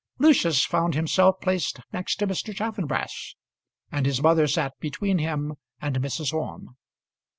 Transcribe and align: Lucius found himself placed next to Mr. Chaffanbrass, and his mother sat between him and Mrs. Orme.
Lucius 0.17 0.65
found 0.65 0.95
himself 0.95 1.39
placed 1.39 1.79
next 1.93 2.15
to 2.15 2.25
Mr. 2.25 2.55
Chaffanbrass, 2.55 3.35
and 3.91 4.07
his 4.07 4.19
mother 4.19 4.47
sat 4.47 4.73
between 4.79 5.19
him 5.19 5.53
and 5.79 5.99
Mrs. 5.99 6.33
Orme. 6.33 6.75